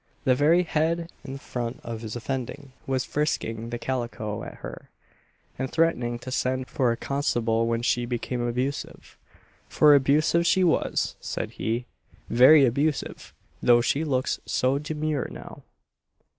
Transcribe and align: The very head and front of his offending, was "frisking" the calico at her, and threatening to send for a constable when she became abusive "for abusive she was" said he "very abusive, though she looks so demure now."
The 0.23 0.33
very 0.33 0.63
head 0.63 1.11
and 1.23 1.39
front 1.39 1.79
of 1.83 2.01
his 2.01 2.15
offending, 2.15 2.71
was 2.87 3.05
"frisking" 3.05 3.69
the 3.69 3.77
calico 3.77 4.43
at 4.43 4.55
her, 4.65 4.89
and 5.59 5.71
threatening 5.71 6.17
to 6.17 6.31
send 6.31 6.67
for 6.69 6.91
a 6.91 6.97
constable 6.97 7.67
when 7.67 7.83
she 7.83 8.07
became 8.07 8.41
abusive 8.41 9.15
"for 9.69 9.93
abusive 9.93 10.47
she 10.47 10.63
was" 10.63 11.15
said 11.21 11.51
he 11.51 11.85
"very 12.31 12.65
abusive, 12.65 13.31
though 13.61 13.81
she 13.81 14.03
looks 14.03 14.39
so 14.43 14.79
demure 14.79 15.27
now." 15.29 15.61